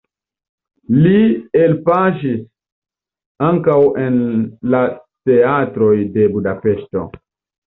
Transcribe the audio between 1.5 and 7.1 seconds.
elpaŝis ankaŭ en la teatroj de Budapeŝto.